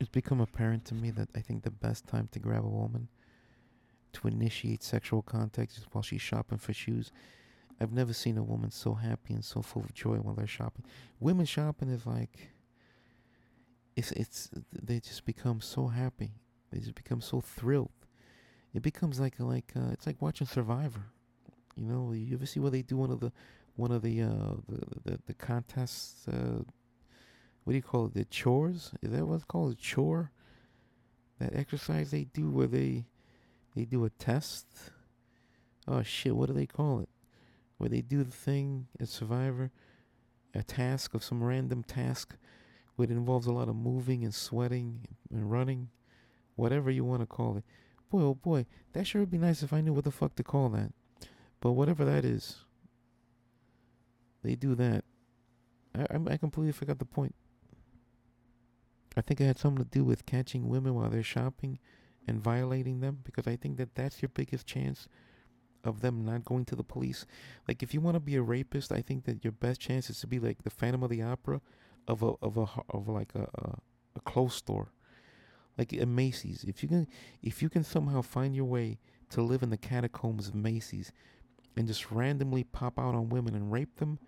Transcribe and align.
It's 0.00 0.08
become 0.08 0.40
apparent 0.40 0.84
to 0.86 0.94
me 0.94 1.10
that 1.12 1.28
I 1.34 1.40
think 1.40 1.62
the 1.62 1.70
best 1.70 2.06
time 2.06 2.28
to 2.32 2.38
grab 2.38 2.64
a 2.64 2.68
woman 2.68 3.08
to 4.12 4.28
initiate 4.28 4.82
sexual 4.82 5.22
contact 5.22 5.76
is 5.76 5.86
while 5.92 6.02
she's 6.02 6.22
shopping 6.22 6.58
for 6.58 6.72
shoes. 6.72 7.10
I've 7.80 7.92
never 7.92 8.12
seen 8.12 8.38
a 8.38 8.42
woman 8.42 8.70
so 8.70 8.94
happy 8.94 9.34
and 9.34 9.44
so 9.44 9.62
full 9.62 9.82
of 9.82 9.94
joy 9.94 10.16
while 10.16 10.34
they're 10.34 10.46
shopping. 10.46 10.84
Women 11.20 11.46
shopping 11.46 11.90
is 11.90 12.06
like 12.06 12.50
it's 13.96 14.12
it's 14.12 14.50
they 14.72 15.00
just 15.00 15.24
become 15.24 15.60
so 15.60 15.88
happy. 15.88 16.32
They 16.70 16.78
just 16.78 16.94
become 16.94 17.20
so 17.20 17.40
thrilled. 17.40 17.90
It 18.74 18.82
becomes 18.82 19.18
like 19.18 19.34
like 19.38 19.72
uh, 19.76 19.90
it's 19.92 20.06
like 20.06 20.20
watching 20.20 20.46
Survivor. 20.46 21.06
You 21.76 21.86
know, 21.86 22.12
you 22.12 22.34
ever 22.34 22.46
see 22.46 22.60
where 22.60 22.70
they 22.70 22.82
do 22.82 22.96
one 22.96 23.10
of 23.10 23.20
the 23.20 23.32
one 23.76 23.92
of 23.92 24.02
the 24.02 24.22
uh, 24.22 24.54
the, 24.68 24.80
the 25.04 25.18
the 25.26 25.34
contests? 25.34 26.26
Uh, 26.28 26.62
what 27.68 27.72
do 27.72 27.76
you 27.76 27.82
call 27.82 28.06
it? 28.06 28.14
The 28.14 28.24
chores? 28.24 28.94
Is 29.02 29.10
that 29.10 29.26
what's 29.26 29.44
called? 29.44 29.74
A 29.74 29.76
chore? 29.76 30.32
That 31.38 31.54
exercise 31.54 32.10
they 32.10 32.24
do 32.24 32.48
where 32.48 32.66
they 32.66 33.04
they 33.76 33.84
do 33.84 34.06
a 34.06 34.08
test. 34.08 34.66
Oh 35.86 36.02
shit! 36.02 36.34
What 36.34 36.46
do 36.46 36.54
they 36.54 36.64
call 36.64 37.00
it? 37.00 37.10
Where 37.76 37.90
they 37.90 38.00
do 38.00 38.24
the 38.24 38.30
thing 38.30 38.86
as 38.98 39.10
Survivor, 39.10 39.70
a 40.54 40.62
task 40.62 41.12
of 41.12 41.22
some 41.22 41.44
random 41.44 41.82
task, 41.82 42.36
where 42.96 43.04
it 43.04 43.10
involves 43.10 43.46
a 43.46 43.52
lot 43.52 43.68
of 43.68 43.76
moving 43.76 44.24
and 44.24 44.34
sweating 44.34 45.06
and 45.30 45.50
running, 45.50 45.90
whatever 46.56 46.90
you 46.90 47.04
want 47.04 47.20
to 47.20 47.26
call 47.26 47.58
it. 47.58 47.64
Boy, 48.10 48.22
oh 48.22 48.34
boy, 48.34 48.64
that 48.94 49.06
sure 49.06 49.20
would 49.20 49.30
be 49.30 49.36
nice 49.36 49.62
if 49.62 49.74
I 49.74 49.82
knew 49.82 49.92
what 49.92 50.04
the 50.04 50.10
fuck 50.10 50.34
to 50.36 50.42
call 50.42 50.70
that. 50.70 50.90
But 51.60 51.72
whatever 51.72 52.06
that 52.06 52.24
is, 52.24 52.64
they 54.42 54.54
do 54.54 54.74
that. 54.76 55.04
I, 55.94 56.06
I 56.30 56.38
completely 56.38 56.72
forgot 56.72 56.98
the 56.98 57.04
point. 57.04 57.34
I 59.18 59.22
think 59.22 59.40
it 59.40 59.46
had 59.46 59.58
something 59.58 59.84
to 59.84 59.90
do 59.90 60.04
with 60.04 60.26
catching 60.26 60.68
women 60.68 60.94
while 60.94 61.10
they're 61.10 61.22
shopping 61.22 61.78
and 62.26 62.40
violating 62.40 63.00
them 63.00 63.18
because 63.24 63.46
I 63.46 63.56
think 63.56 63.76
that 63.78 63.94
that's 63.94 64.22
your 64.22 64.28
biggest 64.28 64.66
chance 64.66 65.08
of 65.84 66.00
them 66.00 66.24
not 66.24 66.44
going 66.44 66.64
to 66.66 66.76
the 66.76 66.84
police. 66.84 67.26
Like 67.66 67.82
if 67.82 67.92
you 67.92 68.00
want 68.00 68.14
to 68.14 68.20
be 68.20 68.36
a 68.36 68.42
rapist, 68.42 68.92
I 68.92 69.02
think 69.02 69.24
that 69.24 69.44
your 69.44 69.52
best 69.52 69.80
chance 69.80 70.10
is 70.10 70.20
to 70.20 70.26
be 70.26 70.38
like 70.38 70.62
the 70.62 70.70
Phantom 70.70 71.02
of 71.02 71.10
the 71.10 71.22
Opera 71.22 71.60
of 72.06 72.22
a 72.22 72.32
of 72.42 72.56
a 72.56 72.66
of 72.90 73.08
like 73.08 73.34
a 73.34 73.48
a, 73.54 73.78
a 74.16 74.20
clothes 74.20 74.54
store, 74.54 74.92
like 75.76 75.92
a 75.92 76.06
Macy's. 76.06 76.64
If 76.64 76.82
you 76.82 76.88
can 76.88 77.08
if 77.42 77.62
you 77.62 77.68
can 77.68 77.84
somehow 77.84 78.22
find 78.22 78.54
your 78.54 78.66
way 78.66 78.98
to 79.30 79.42
live 79.42 79.62
in 79.62 79.70
the 79.70 79.76
catacombs 79.76 80.48
of 80.48 80.54
Macy's 80.54 81.12
and 81.76 81.86
just 81.86 82.10
randomly 82.10 82.64
pop 82.64 82.98
out 82.98 83.14
on 83.14 83.28
women 83.28 83.54
and 83.54 83.72
rape 83.72 83.96
them 83.96 84.18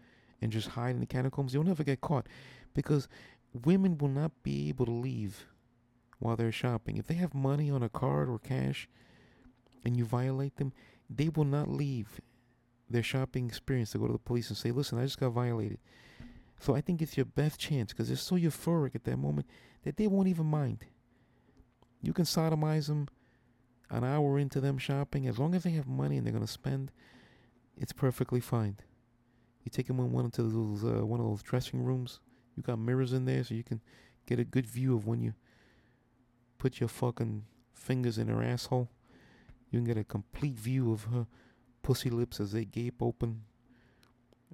and 0.41 0.51
just 0.53 0.69
hide 0.69 0.95
in 0.95 1.01
the 1.01 1.07
catacombs, 1.07 1.53
you'll 1.53 1.65
never 1.65 1.85
get 1.85 2.01
caught 2.01 2.27
because 2.75 3.09
women 3.53 3.99
will 3.99 4.09
not 4.09 4.43
be 4.43 4.69
able 4.69 4.87
to 4.87 4.93
leave 4.93 5.47
while 6.19 6.37
they're 6.37 6.53
shopping. 6.53 6.97
If 6.97 7.07
they 7.07 7.15
have 7.15 7.35
money 7.35 7.71
on 7.71 7.83
a 7.83 7.89
card 7.89 8.29
or 8.29 8.39
cash 8.39 8.89
and 9.85 9.97
you 9.97 10.05
violate 10.05 10.57
them, 10.57 10.73
they 11.09 11.29
will 11.29 11.45
not 11.45 11.69
leave 11.69 12.21
their 12.89 13.03
shopping 13.03 13.47
experience 13.47 13.93
to 13.93 13.99
go 13.99 14.07
to 14.07 14.13
the 14.13 14.19
police 14.19 14.49
and 14.49 14.57
say, 14.57 14.71
listen, 14.71 14.99
I 14.99 15.05
just 15.05 15.19
got 15.19 15.31
violated. 15.31 15.79
So 16.59 16.75
I 16.75 16.81
think 16.81 17.01
it's 17.01 17.17
your 17.17 17.27
best 17.27 17.59
chance 17.59 17.93
because 17.93 18.09
they're 18.09 18.17
so 18.17 18.37
euphoric 18.37 18.95
at 18.95 19.05
that 19.05 19.17
moment 19.17 19.47
that 19.85 19.97
they 19.97 20.07
won't 20.07 20.29
even 20.29 20.47
mind. 20.47 20.85
You 22.03 22.13
can 22.13 22.25
sodomize 22.25 22.89
them 22.89 23.09
an 23.89 24.05
hour 24.05 24.39
into 24.39 24.61
them 24.61 24.79
shopping. 24.79 25.27
As 25.27 25.39
long 25.39 25.55
as 25.55 25.63
they 25.63 25.71
have 25.71 25.87
money 25.87 26.17
and 26.17 26.27
they're 26.27 26.33
going 26.33 26.47
to 26.47 26.53
spend, 26.53 26.93
it's 27.77 27.93
perfectly 27.93 28.41
fine. 28.41 28.77
You 29.65 29.71
take 29.71 29.87
them 29.87 29.99
in 30.01 30.13
one 30.13 30.27
into 30.27 30.43
those 30.43 30.85
uh, 30.85 31.05
one 31.05 31.21
of 31.21 31.27
those 31.27 31.43
dressing 31.43 31.83
rooms. 31.83 32.21
You 32.61 32.65
got 32.65 32.79
mirrors 32.79 33.15
in 33.15 33.25
there 33.25 33.43
so 33.43 33.55
you 33.55 33.65
can 33.65 33.81
get 34.27 34.39
a 34.39 34.45
good 34.45 34.67
view 34.67 34.95
of 34.95 35.07
when 35.07 35.23
you 35.23 35.33
put 36.59 36.79
your 36.79 36.91
fucking 36.91 37.45
fingers 37.73 38.19
in 38.19 38.29
her 38.29 38.43
asshole. 38.43 38.91
You 39.71 39.79
can 39.79 39.87
get 39.87 39.97
a 39.97 40.05
complete 40.05 40.59
view 40.59 40.93
of 40.93 41.05
her 41.05 41.27
pussy 41.83 42.11
lips 42.11 42.39
as 42.39 42.53
they 42.53 42.67
gape 42.67 43.01
open 43.01 43.45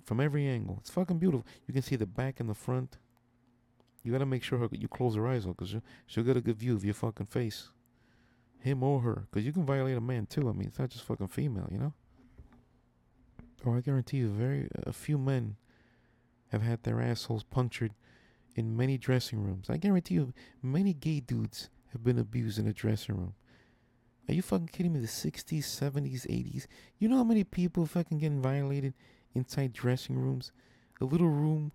from 0.04 0.20
every 0.20 0.46
angle. 0.46 0.76
It's 0.80 0.90
fucking 0.90 1.18
beautiful. 1.18 1.44
You 1.66 1.74
can 1.74 1.82
see 1.82 1.96
the 1.96 2.06
back 2.06 2.38
and 2.38 2.48
the 2.48 2.54
front. 2.54 2.98
You 4.04 4.12
gotta 4.12 4.24
make 4.24 4.44
sure 4.44 4.60
her, 4.60 4.68
you 4.70 4.86
close 4.86 5.16
her 5.16 5.26
eyes 5.26 5.44
though, 5.44 5.54
cause 5.54 5.70
she'll, 5.70 5.82
she'll 6.06 6.22
get 6.22 6.36
a 6.36 6.40
good 6.40 6.58
view 6.58 6.76
of 6.76 6.84
your 6.84 6.94
fucking 6.94 7.26
face, 7.26 7.70
him 8.60 8.84
or 8.84 9.00
her. 9.00 9.26
Cause 9.32 9.42
you 9.42 9.52
can 9.52 9.66
violate 9.66 9.96
a 9.96 10.00
man 10.00 10.26
too. 10.26 10.48
I 10.48 10.52
mean, 10.52 10.68
it's 10.68 10.78
not 10.78 10.90
just 10.90 11.04
fucking 11.04 11.26
female, 11.26 11.68
you 11.72 11.78
know. 11.78 11.92
Or 13.64 13.74
oh, 13.74 13.78
I 13.78 13.80
guarantee 13.80 14.18
you, 14.18 14.28
very 14.28 14.68
a 14.84 14.92
few 14.92 15.18
men 15.18 15.56
have 16.48 16.62
had 16.62 16.82
their 16.82 17.00
assholes 17.00 17.42
punctured 17.42 17.92
in 18.54 18.76
many 18.76 18.98
dressing 18.98 19.42
rooms. 19.42 19.68
I 19.68 19.76
guarantee 19.76 20.14
you, 20.14 20.32
many 20.62 20.94
gay 20.94 21.20
dudes 21.20 21.68
have 21.92 22.02
been 22.02 22.18
abused 22.18 22.58
in 22.58 22.66
a 22.66 22.72
dressing 22.72 23.16
room. 23.16 23.34
Are 24.28 24.34
you 24.34 24.42
fucking 24.42 24.68
kidding 24.68 24.92
me? 24.92 25.00
The 25.00 25.06
60s, 25.06 25.62
70s, 25.62 26.26
80s. 26.26 26.66
You 26.98 27.08
know 27.08 27.18
how 27.18 27.24
many 27.24 27.44
people 27.44 27.86
fucking 27.86 28.18
getting 28.18 28.42
violated 28.42 28.94
inside 29.34 29.72
dressing 29.72 30.18
rooms? 30.18 30.50
A 31.00 31.04
little 31.04 31.28
room 31.28 31.72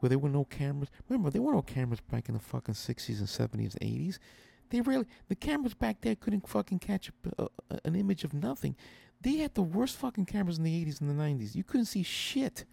where 0.00 0.10
there 0.10 0.18
were 0.18 0.28
no 0.28 0.44
cameras. 0.44 0.90
Remember, 1.08 1.30
there 1.30 1.42
were 1.42 1.54
no 1.54 1.62
cameras 1.62 2.00
back 2.00 2.28
in 2.28 2.34
the 2.34 2.40
fucking 2.40 2.74
60s 2.74 3.18
and 3.18 3.26
70s 3.26 3.76
and 3.80 3.90
80s. 3.90 4.18
They 4.70 4.80
really, 4.82 5.06
the 5.28 5.34
cameras 5.34 5.74
back 5.74 6.02
there 6.02 6.14
couldn't 6.14 6.48
fucking 6.48 6.80
catch 6.80 7.10
a, 7.38 7.44
a, 7.44 7.48
an 7.84 7.94
image 7.94 8.22
of 8.22 8.34
nothing. 8.34 8.76
They 9.20 9.36
had 9.36 9.54
the 9.54 9.62
worst 9.62 9.96
fucking 9.96 10.26
cameras 10.26 10.58
in 10.58 10.64
the 10.64 10.84
80s 10.84 11.00
and 11.00 11.08
the 11.08 11.22
90s. 11.22 11.54
You 11.54 11.64
couldn't 11.64 11.86
see 11.86 12.02
shit. 12.02 12.64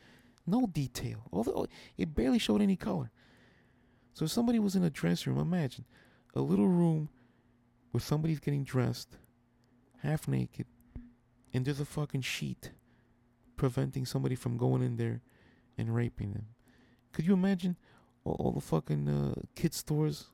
No 0.48 0.68
detail. 0.68 1.24
Although 1.32 1.68
it 1.98 2.16
barely 2.16 2.40
showed 2.40 2.62
any 2.62 2.76
color. 2.76 3.12
So 4.14 4.26
if 4.26 4.32
somebody 4.32 4.60
was 4.60 4.76
in 4.76 4.84
a 4.84 4.90
dressing 4.90 5.34
room, 5.34 5.42
imagine 5.42 5.86
a 6.34 6.42
little 6.42 6.68
room 6.68 7.10
where 7.92 8.02
somebody's 8.02 8.40
getting 8.40 8.64
dressed, 8.64 9.18
half 10.02 10.28
naked, 10.28 10.66
and 11.54 11.66
there's 11.66 11.80
a 11.80 11.86
fucking 11.86 12.22
sheet 12.22 12.72
preventing 13.56 14.06
somebody 14.06 14.36
from 14.36 14.58
going 14.58 14.84
in 14.84 14.98
there 14.98 15.22
and 15.78 15.96
raping 15.96 16.34
them. 16.34 16.48
Could 17.12 17.26
you 17.26 17.34
imagine 17.34 17.78
all, 18.24 18.36
all 18.40 18.52
the 18.52 18.62
fucking 18.62 19.08
uh, 19.08 19.42
kid 19.56 19.74
stores, 19.74 20.28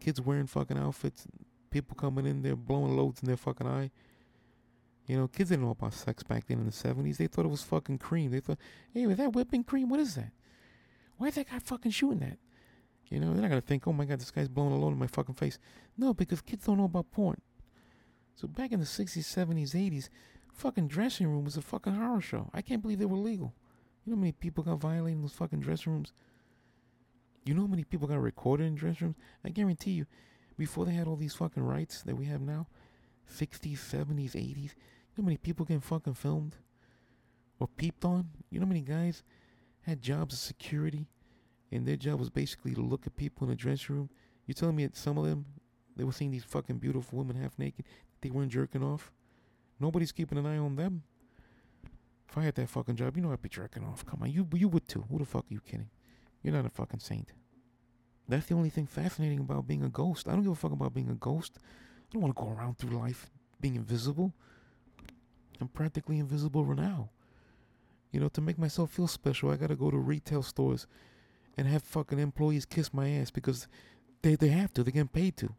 kids 0.00 0.20
wearing 0.20 0.46
fucking 0.46 0.78
outfits, 0.78 1.26
people 1.70 1.94
coming 1.94 2.26
in 2.26 2.42
there 2.42 2.56
blowing 2.56 2.96
loads 2.96 3.22
in 3.22 3.26
their 3.26 3.36
fucking 3.36 3.66
eye? 3.66 3.90
You 5.10 5.16
know, 5.16 5.26
kids 5.26 5.50
didn't 5.50 5.64
know 5.64 5.72
about 5.72 5.92
sex 5.92 6.22
back 6.22 6.46
then 6.46 6.60
in 6.60 6.66
the 6.66 6.70
70s. 6.70 7.16
They 7.16 7.26
thought 7.26 7.44
it 7.44 7.50
was 7.50 7.64
fucking 7.64 7.98
cream. 7.98 8.30
They 8.30 8.38
thought, 8.38 8.58
hey, 8.94 9.02
is 9.02 9.16
that 9.16 9.32
whipping 9.32 9.64
cream? 9.64 9.88
What 9.88 9.98
is 9.98 10.14
that? 10.14 10.30
Why 11.16 11.26
is 11.26 11.34
that 11.34 11.50
guy 11.50 11.58
fucking 11.58 11.90
shooting 11.90 12.20
that? 12.20 12.38
You 13.08 13.18
know, 13.18 13.32
they're 13.32 13.42
not 13.42 13.48
gonna 13.48 13.60
think, 13.60 13.88
oh 13.88 13.92
my 13.92 14.04
god, 14.04 14.20
this 14.20 14.30
guy's 14.30 14.46
blowing 14.46 14.72
a 14.72 14.76
load 14.78 14.92
in 14.92 15.00
my 15.00 15.08
fucking 15.08 15.34
face. 15.34 15.58
No, 15.98 16.14
because 16.14 16.40
kids 16.40 16.64
don't 16.64 16.78
know 16.78 16.84
about 16.84 17.10
porn. 17.10 17.40
So 18.36 18.46
back 18.46 18.70
in 18.70 18.78
the 18.78 18.86
60s, 18.86 19.18
70s, 19.18 19.74
80s, 19.74 20.10
fucking 20.52 20.86
dressing 20.86 21.26
room 21.26 21.44
was 21.44 21.56
a 21.56 21.62
fucking 21.62 21.96
horror 21.96 22.20
show. 22.20 22.48
I 22.54 22.62
can't 22.62 22.80
believe 22.80 23.00
they 23.00 23.04
were 23.04 23.16
legal. 23.16 23.52
You 24.04 24.12
know 24.12 24.16
how 24.16 24.20
many 24.20 24.32
people 24.32 24.62
got 24.62 24.78
violated 24.78 25.16
in 25.16 25.22
those 25.22 25.32
fucking 25.32 25.58
dressing 25.58 25.92
rooms? 25.92 26.12
You 27.44 27.54
know 27.54 27.62
how 27.62 27.66
many 27.66 27.82
people 27.82 28.06
got 28.06 28.22
recorded 28.22 28.68
in 28.68 28.76
dressing 28.76 29.08
rooms? 29.08 29.16
I 29.44 29.48
guarantee 29.48 29.90
you, 29.90 30.06
before 30.56 30.86
they 30.86 30.92
had 30.92 31.08
all 31.08 31.16
these 31.16 31.34
fucking 31.34 31.64
rights 31.64 32.02
that 32.02 32.14
we 32.14 32.26
have 32.26 32.40
now, 32.40 32.68
60s, 33.28 33.78
70s, 33.78 34.32
80s, 34.32 34.74
you 35.16 35.22
know 35.22 35.24
how 35.24 35.26
many 35.26 35.36
people 35.36 35.66
getting 35.66 35.80
fucking 35.80 36.14
filmed 36.14 36.56
or 37.58 37.68
peeped 37.68 38.04
on? 38.04 38.28
You 38.50 38.60
know 38.60 38.66
how 38.66 38.68
many 38.68 38.82
guys 38.82 39.22
had 39.82 40.02
jobs 40.02 40.34
of 40.34 40.40
security 40.40 41.06
and 41.72 41.86
their 41.86 41.96
job 41.96 42.18
was 42.18 42.30
basically 42.30 42.74
to 42.74 42.80
look 42.80 43.06
at 43.06 43.16
people 43.16 43.44
in 43.44 43.50
the 43.50 43.56
dressing 43.56 43.94
room. 43.96 44.10
You 44.46 44.54
telling 44.54 44.76
me 44.76 44.86
that 44.86 44.96
some 44.96 45.18
of 45.18 45.24
them 45.24 45.46
they 45.96 46.04
were 46.04 46.12
seeing 46.12 46.30
these 46.30 46.44
fucking 46.44 46.78
beautiful 46.78 47.18
women 47.18 47.36
half 47.36 47.58
naked, 47.58 47.84
they 48.20 48.30
weren't 48.30 48.52
jerking 48.52 48.82
off? 48.82 49.12
Nobody's 49.78 50.12
keeping 50.12 50.38
an 50.38 50.46
eye 50.46 50.58
on 50.58 50.76
them. 50.76 51.02
If 52.28 52.38
I 52.38 52.44
had 52.44 52.54
that 52.54 52.68
fucking 52.68 52.96
job, 52.96 53.16
you 53.16 53.22
know 53.22 53.32
I'd 53.32 53.42
be 53.42 53.48
jerking 53.48 53.84
off. 53.84 54.06
Come 54.06 54.22
on, 54.22 54.30
you 54.30 54.46
you 54.54 54.68
would 54.68 54.86
too. 54.88 55.04
Who 55.10 55.18
the 55.18 55.24
fuck 55.24 55.44
are 55.50 55.54
you 55.54 55.60
kidding? 55.60 55.90
You're 56.42 56.54
not 56.54 56.66
a 56.66 56.70
fucking 56.70 57.00
saint. 57.00 57.32
That's 58.28 58.46
the 58.46 58.54
only 58.54 58.70
thing 58.70 58.86
fascinating 58.86 59.40
about 59.40 59.66
being 59.66 59.82
a 59.82 59.88
ghost. 59.88 60.28
I 60.28 60.32
don't 60.32 60.42
give 60.42 60.52
a 60.52 60.54
fuck 60.54 60.72
about 60.72 60.94
being 60.94 61.10
a 61.10 61.14
ghost. 61.14 61.58
I 61.58 62.12
don't 62.12 62.22
want 62.22 62.36
to 62.36 62.42
go 62.42 62.50
around 62.50 62.78
through 62.78 62.96
life 62.96 63.30
being 63.60 63.74
invisible. 63.74 64.32
I'm 65.60 65.68
practically 65.68 66.18
invisible 66.18 66.64
right 66.64 66.78
now. 66.78 67.10
You 68.12 68.20
know, 68.20 68.28
to 68.30 68.40
make 68.40 68.58
myself 68.58 68.90
feel 68.90 69.06
special, 69.06 69.50
I 69.50 69.56
gotta 69.56 69.76
go 69.76 69.90
to 69.90 69.96
retail 69.96 70.42
stores 70.42 70.86
and 71.56 71.66
have 71.68 71.82
fucking 71.82 72.18
employees 72.18 72.64
kiss 72.64 72.92
my 72.92 73.10
ass 73.10 73.30
because 73.30 73.68
they 74.22 74.34
they 74.34 74.48
have 74.48 74.72
to. 74.74 74.82
They're 74.82 74.92
getting 74.92 75.08
paid 75.08 75.36
to. 75.38 75.54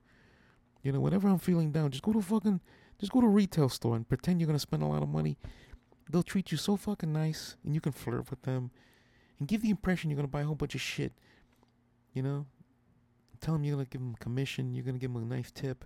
You 0.84 0.92
know, 0.92 1.00
whenever 1.00 1.28
I'm 1.28 1.40
feeling 1.40 1.72
down, 1.72 1.92
just 1.92 2.04
go 2.04 2.14
to 2.14 2.22
fucking, 2.22 2.60
just 3.00 3.12
go 3.12 3.22
to 3.22 3.28
a 3.28 3.30
retail 3.30 3.70
store 3.70 3.96
and 3.96 4.08
pretend 4.08 4.40
you're 4.40 4.48
gonna 4.48 4.60
spend 4.60 4.84
a 4.84 4.88
lot 4.88 5.04
of 5.04 5.10
money. 5.10 5.38
They'll 6.10 6.24
treat 6.24 6.52
you 6.52 6.58
so 6.58 6.76
fucking 6.76 7.14
nice, 7.14 7.56
and 7.64 7.74
you 7.74 7.80
can 7.80 7.92
flirt 7.94 8.30
with 8.30 8.42
them, 8.42 8.72
and 9.40 9.48
give 9.48 9.62
the 9.62 9.70
impression 9.70 10.10
you're 10.10 10.18
gonna 10.18 10.28
buy 10.28 10.42
a 10.42 10.46
whole 10.46 10.56
bunch 10.56 10.76
of 10.76 10.82
shit. 10.82 11.14
You 12.14 12.24
know, 12.24 12.46
tell 13.40 13.54
them 13.54 13.64
you're 13.64 13.76
gonna 13.76 13.86
give 13.86 14.02
them 14.02 14.16
commission. 14.16 14.74
You're 14.74 14.84
gonna 14.84 14.98
give 14.98 15.14
them 15.14 15.24
a 15.24 15.36
nice 15.36 15.52
tip. 15.52 15.86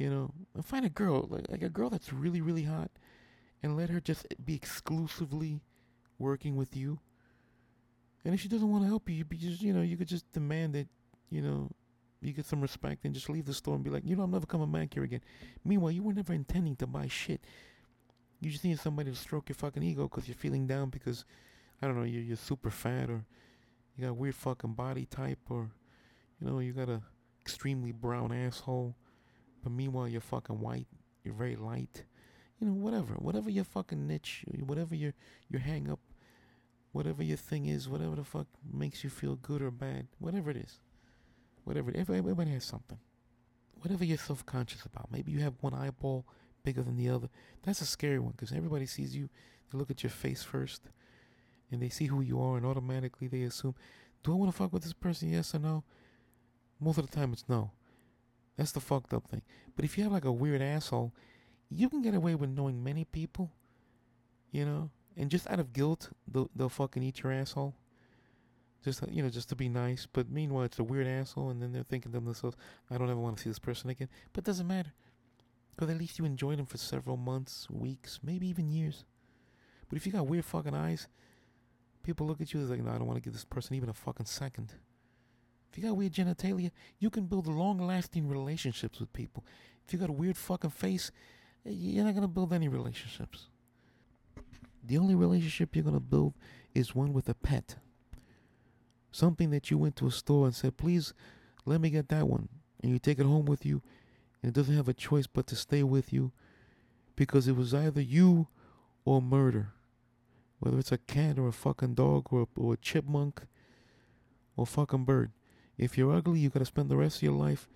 You 0.00 0.08
know, 0.08 0.32
and 0.54 0.64
find 0.64 0.86
a 0.86 0.88
girl 0.88 1.26
like, 1.28 1.50
like 1.50 1.62
a 1.62 1.68
girl 1.68 1.90
that's 1.90 2.12
really 2.12 2.40
really 2.40 2.64
hot, 2.64 2.90
and 3.62 3.76
let 3.76 3.90
her 3.90 4.00
just 4.00 4.26
be 4.44 4.54
exclusively 4.54 5.60
working 6.18 6.56
with 6.56 6.76
you 6.76 7.00
and 8.24 8.34
if 8.34 8.40
she 8.40 8.48
doesn't 8.48 8.70
want 8.70 8.84
to 8.84 8.88
help 8.88 9.08
you, 9.08 9.16
you 9.16 9.24
just 9.24 9.62
you 9.62 9.72
know 9.72 9.82
you 9.82 9.96
could 9.96 10.08
just 10.08 10.30
demand 10.32 10.74
that 10.74 10.88
you 11.30 11.40
know 11.40 11.70
you 12.20 12.32
get 12.32 12.44
some 12.44 12.60
respect, 12.60 13.04
and 13.04 13.14
just 13.14 13.30
leave 13.30 13.46
the 13.46 13.54
store 13.54 13.74
and 13.74 13.84
be 13.84 13.90
like, 13.90 14.04
you 14.04 14.14
know, 14.14 14.22
I'm 14.22 14.30
never 14.30 14.46
coming 14.46 14.70
back 14.70 14.92
here 14.92 15.04
again. 15.04 15.22
Meanwhile, 15.64 15.92
you 15.92 16.02
were 16.02 16.12
never 16.12 16.34
intending 16.34 16.76
to 16.76 16.86
buy 16.86 17.08
shit. 17.08 17.40
You 18.40 18.50
just 18.50 18.64
need 18.64 18.78
somebody 18.78 19.10
to 19.10 19.16
stroke 19.16 19.48
your 19.48 19.56
fucking 19.56 19.82
ego 19.82 20.02
because 20.02 20.28
you're 20.28 20.36
feeling 20.36 20.66
down 20.66 20.90
because, 20.90 21.24
I 21.80 21.86
don't 21.86 21.96
know, 21.96 22.04
you're, 22.04 22.22
you're 22.22 22.36
super 22.36 22.70
fat 22.70 23.08
or 23.08 23.24
you 23.96 24.04
got 24.04 24.10
a 24.10 24.14
weird 24.14 24.34
fucking 24.34 24.74
body 24.74 25.06
type 25.06 25.38
or, 25.48 25.70
you 26.40 26.46
know, 26.46 26.58
you 26.58 26.72
got 26.72 26.88
a 26.88 27.02
extremely 27.40 27.92
brown 27.92 28.32
asshole. 28.32 28.96
But 29.62 29.72
meanwhile, 29.72 30.08
you're 30.08 30.20
fucking 30.20 30.60
white. 30.60 30.86
You're 31.24 31.34
very 31.34 31.56
light. 31.56 32.04
You 32.58 32.68
know, 32.68 32.72
whatever. 32.74 33.14
Whatever 33.14 33.50
your 33.50 33.64
fucking 33.64 34.06
niche, 34.06 34.44
whatever 34.66 34.94
your, 34.94 35.14
your 35.48 35.60
hang 35.60 35.90
up, 35.90 36.00
whatever 36.92 37.22
your 37.22 37.36
thing 37.36 37.66
is, 37.66 37.88
whatever 37.88 38.16
the 38.16 38.24
fuck 38.24 38.46
makes 38.72 39.04
you 39.04 39.10
feel 39.10 39.36
good 39.36 39.62
or 39.62 39.70
bad, 39.70 40.08
whatever 40.18 40.50
it 40.50 40.56
is. 40.56 40.80
Whatever. 41.64 41.92
Everybody 41.94 42.50
has 42.52 42.64
something. 42.64 42.98
Whatever 43.80 44.04
you're 44.04 44.18
self 44.18 44.44
conscious 44.44 44.84
about. 44.84 45.10
Maybe 45.10 45.32
you 45.32 45.40
have 45.40 45.54
one 45.60 45.74
eyeball 45.74 46.26
bigger 46.62 46.82
than 46.82 46.96
the 46.96 47.08
other. 47.08 47.28
That's 47.62 47.80
a 47.80 47.86
scary 47.86 48.18
one 48.18 48.32
because 48.32 48.52
everybody 48.52 48.86
sees 48.86 49.16
you. 49.16 49.28
They 49.70 49.78
look 49.78 49.90
at 49.90 50.02
your 50.02 50.10
face 50.10 50.42
first 50.42 50.82
and 51.70 51.80
they 51.80 51.88
see 51.88 52.06
who 52.06 52.20
you 52.20 52.40
are 52.40 52.56
and 52.56 52.66
automatically 52.66 53.28
they 53.28 53.42
assume, 53.42 53.74
do 54.22 54.32
I 54.32 54.34
want 54.34 54.50
to 54.50 54.56
fuck 54.56 54.72
with 54.72 54.82
this 54.82 54.92
person? 54.92 55.30
Yes 55.30 55.54
or 55.54 55.60
no? 55.60 55.84
Most 56.80 56.98
of 56.98 57.08
the 57.08 57.16
time 57.16 57.32
it's 57.32 57.44
no. 57.48 57.70
That's 58.60 58.72
the 58.72 58.80
fucked 58.80 59.14
up 59.14 59.26
thing. 59.26 59.40
But 59.74 59.86
if 59.86 59.96
you 59.96 60.04
have 60.04 60.12
like 60.12 60.26
a 60.26 60.30
weird 60.30 60.60
asshole, 60.60 61.14
you 61.70 61.88
can 61.88 62.02
get 62.02 62.14
away 62.14 62.34
with 62.34 62.50
knowing 62.50 62.84
many 62.84 63.06
people, 63.06 63.50
you 64.50 64.66
know, 64.66 64.90
and 65.16 65.30
just 65.30 65.48
out 65.48 65.60
of 65.60 65.72
guilt, 65.72 66.10
they'll, 66.30 66.50
they'll 66.54 66.68
fucking 66.68 67.02
eat 67.02 67.22
your 67.22 67.32
asshole. 67.32 67.74
Just 68.84 69.02
uh, 69.02 69.06
you 69.10 69.22
know, 69.22 69.30
just 69.30 69.48
to 69.48 69.56
be 69.56 69.70
nice. 69.70 70.06
But 70.12 70.28
meanwhile, 70.28 70.64
it's 70.64 70.78
a 70.78 70.84
weird 70.84 71.06
asshole, 71.06 71.48
and 71.48 71.62
then 71.62 71.72
they're 71.72 71.84
thinking 71.84 72.12
to 72.12 72.20
themselves, 72.20 72.54
"I 72.90 72.98
don't 72.98 73.08
ever 73.08 73.18
want 73.18 73.38
to 73.38 73.42
see 73.42 73.48
this 73.48 73.58
person 73.58 73.88
again." 73.88 74.10
But 74.34 74.44
it 74.44 74.48
doesn't 74.48 74.66
matter, 74.66 74.92
because 75.70 75.88
at 75.88 75.96
least 75.96 76.18
you 76.18 76.26
enjoyed 76.26 76.58
them 76.58 76.66
for 76.66 76.76
several 76.76 77.16
months, 77.16 77.66
weeks, 77.70 78.20
maybe 78.22 78.46
even 78.46 78.68
years. 78.68 79.06
But 79.88 79.96
if 79.96 80.04
you 80.04 80.12
got 80.12 80.26
weird 80.26 80.44
fucking 80.44 80.74
eyes, 80.74 81.08
people 82.02 82.26
look 82.26 82.42
at 82.42 82.52
you 82.52 82.60
as 82.60 82.68
like, 82.68 82.84
"No, 82.84 82.90
I 82.90 82.98
don't 82.98 83.06
want 83.06 83.16
to 83.16 83.24
give 83.24 83.32
this 83.32 83.46
person 83.46 83.74
even 83.74 83.88
a 83.88 83.94
fucking 83.94 84.26
second. 84.26 84.74
If 85.70 85.78
you 85.78 85.84
got 85.84 85.96
weird 85.96 86.12
genitalia, 86.12 86.72
you 86.98 87.10
can 87.10 87.26
build 87.26 87.46
long-lasting 87.46 88.28
relationships 88.28 88.98
with 88.98 89.12
people. 89.12 89.44
If 89.86 89.92
you 89.92 89.98
got 89.98 90.10
a 90.10 90.12
weird 90.12 90.36
fucking 90.36 90.70
face, 90.70 91.12
you're 91.64 92.04
not 92.04 92.14
gonna 92.14 92.28
build 92.28 92.52
any 92.52 92.68
relationships. 92.68 93.46
The 94.84 94.98
only 94.98 95.14
relationship 95.14 95.76
you're 95.76 95.84
gonna 95.84 96.00
build 96.00 96.34
is 96.74 96.94
one 96.94 97.12
with 97.12 97.28
a 97.28 97.34
pet. 97.34 97.76
Something 99.12 99.50
that 99.50 99.70
you 99.70 99.78
went 99.78 99.96
to 99.96 100.06
a 100.06 100.10
store 100.10 100.46
and 100.46 100.54
said, 100.54 100.76
please 100.76 101.12
let 101.64 101.80
me 101.80 101.90
get 101.90 102.08
that 102.08 102.26
one. 102.26 102.48
And 102.82 102.90
you 102.90 102.98
take 102.98 103.18
it 103.18 103.26
home 103.26 103.44
with 103.44 103.66
you, 103.66 103.82
and 104.42 104.50
it 104.50 104.54
doesn't 104.54 104.74
have 104.74 104.88
a 104.88 104.94
choice 104.94 105.26
but 105.26 105.46
to 105.48 105.56
stay 105.56 105.82
with 105.82 106.12
you 106.12 106.32
because 107.14 107.46
it 107.46 107.56
was 107.56 107.74
either 107.74 108.00
you 108.00 108.48
or 109.04 109.20
murder. 109.20 109.72
Whether 110.58 110.78
it's 110.78 110.92
a 110.92 110.98
cat 110.98 111.38
or 111.38 111.48
a 111.48 111.52
fucking 111.52 111.94
dog 111.94 112.28
or 112.30 112.42
a, 112.42 112.60
or 112.60 112.74
a 112.74 112.78
chipmunk 112.78 113.42
or 114.56 114.62
a 114.62 114.66
fucking 114.66 115.04
bird. 115.04 115.30
If 115.80 115.96
you're 115.96 116.12
ugly, 116.12 116.40
you 116.40 116.50
gotta 116.50 116.66
spend 116.66 116.90
the 116.90 116.96
rest 116.98 117.16
of 117.16 117.22
your 117.22 117.32
life 117.32 117.66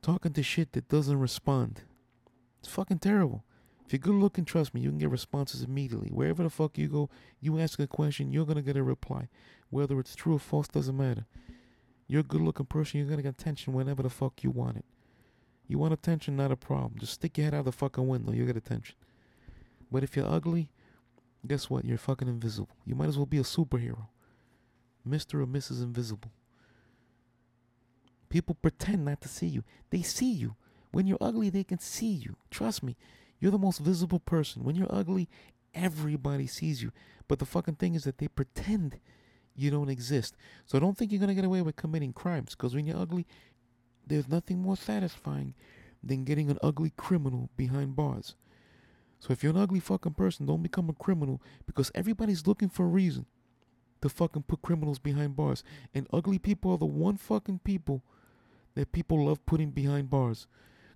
talking 0.00 0.32
to 0.32 0.42
shit 0.42 0.72
that 0.72 0.88
doesn't 0.88 1.20
respond. 1.20 1.82
It's 2.60 2.72
fucking 2.72 3.00
terrible. 3.00 3.44
If 3.84 3.92
you're 3.92 3.98
good 3.98 4.14
looking, 4.14 4.46
trust 4.46 4.72
me, 4.72 4.80
you 4.80 4.88
can 4.88 4.96
get 4.96 5.10
responses 5.10 5.62
immediately. 5.62 6.08
Wherever 6.08 6.42
the 6.42 6.48
fuck 6.48 6.78
you 6.78 6.88
go, 6.88 7.10
you 7.38 7.58
ask 7.60 7.78
a 7.78 7.86
question, 7.86 8.32
you're 8.32 8.46
gonna 8.46 8.62
get 8.62 8.78
a 8.78 8.82
reply. 8.82 9.28
Whether 9.68 10.00
it's 10.00 10.14
true 10.14 10.36
or 10.36 10.38
false 10.38 10.66
doesn't 10.68 10.96
matter. 10.96 11.26
You're 12.06 12.22
a 12.22 12.24
good 12.24 12.40
looking 12.40 12.64
person, 12.64 13.00
you're 13.00 13.08
gonna 13.10 13.20
get 13.20 13.34
attention 13.34 13.74
whenever 13.74 14.02
the 14.02 14.08
fuck 14.08 14.42
you 14.42 14.50
want 14.50 14.78
it. 14.78 14.86
You 15.68 15.76
want 15.76 15.92
attention, 15.92 16.36
not 16.36 16.50
a 16.50 16.56
problem. 16.56 16.94
Just 16.98 17.12
stick 17.12 17.36
your 17.36 17.44
head 17.44 17.54
out 17.54 17.66
the 17.66 17.72
fucking 17.72 18.08
window, 18.08 18.32
you'll 18.32 18.46
get 18.46 18.56
attention. 18.56 18.96
But 19.92 20.04
if 20.04 20.16
you're 20.16 20.26
ugly, 20.26 20.70
guess 21.46 21.68
what? 21.68 21.84
You're 21.84 21.98
fucking 21.98 22.28
invisible. 22.28 22.76
You 22.86 22.94
might 22.94 23.08
as 23.08 23.18
well 23.18 23.26
be 23.26 23.36
a 23.36 23.42
superhero. 23.42 24.06
Mr. 25.06 25.42
or 25.42 25.46
Mrs. 25.46 25.82
Invisible. 25.82 26.32
People 28.30 28.56
pretend 28.62 29.04
not 29.04 29.20
to 29.20 29.28
see 29.28 29.48
you. 29.48 29.64
They 29.90 30.02
see 30.02 30.32
you. 30.32 30.56
When 30.92 31.06
you're 31.06 31.18
ugly, 31.20 31.50
they 31.50 31.64
can 31.64 31.78
see 31.78 32.10
you. 32.10 32.36
Trust 32.50 32.82
me. 32.82 32.96
You're 33.40 33.52
the 33.52 33.58
most 33.58 33.78
visible 33.78 34.20
person. 34.20 34.64
When 34.64 34.76
you're 34.76 34.92
ugly, 34.92 35.28
everybody 35.74 36.46
sees 36.46 36.82
you. 36.82 36.92
But 37.28 37.38
the 37.38 37.46
fucking 37.46 37.76
thing 37.76 37.94
is 37.94 38.04
that 38.04 38.18
they 38.18 38.28
pretend 38.28 38.98
you 39.54 39.70
don't 39.70 39.88
exist. 39.88 40.36
So 40.66 40.78
don't 40.78 40.96
think 40.96 41.12
you're 41.12 41.20
going 41.20 41.28
to 41.28 41.34
get 41.34 41.44
away 41.44 41.62
with 41.62 41.76
committing 41.76 42.12
crimes 42.12 42.54
because 42.54 42.74
when 42.74 42.86
you're 42.86 42.96
ugly, 42.96 43.26
there's 44.06 44.28
nothing 44.28 44.60
more 44.60 44.76
satisfying 44.76 45.54
than 46.02 46.24
getting 46.24 46.50
an 46.50 46.58
ugly 46.62 46.92
criminal 46.96 47.50
behind 47.56 47.96
bars. 47.96 48.34
So 49.18 49.32
if 49.32 49.42
you're 49.42 49.52
an 49.52 49.60
ugly 49.60 49.80
fucking 49.80 50.14
person, 50.14 50.46
don't 50.46 50.62
become 50.62 50.88
a 50.88 50.94
criminal 50.94 51.42
because 51.66 51.90
everybody's 51.94 52.46
looking 52.46 52.70
for 52.70 52.84
a 52.84 52.88
reason 52.88 53.26
to 54.00 54.08
fucking 54.08 54.44
put 54.44 54.62
criminals 54.62 54.98
behind 54.98 55.36
bars. 55.36 55.62
And 55.94 56.06
ugly 56.12 56.38
people 56.38 56.72
are 56.72 56.78
the 56.78 56.86
one 56.86 57.16
fucking 57.16 57.60
people 57.64 58.02
that 58.74 58.92
people 58.92 59.26
love 59.26 59.44
putting 59.46 59.70
behind 59.70 60.10
bars. 60.10 60.46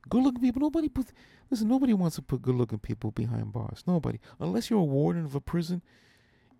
Good 0.08 0.22
looking 0.22 0.42
people, 0.42 0.60
nobody 0.60 0.88
put 0.88 1.06
listen, 1.50 1.68
nobody 1.68 1.94
wants 1.94 2.16
to 2.16 2.22
put 2.22 2.42
good 2.42 2.54
looking 2.54 2.78
people 2.78 3.10
behind 3.10 3.52
bars. 3.52 3.82
Nobody. 3.86 4.20
Unless 4.38 4.70
you're 4.70 4.80
a 4.80 4.84
warden 4.84 5.24
of 5.24 5.34
a 5.34 5.40
prison 5.40 5.82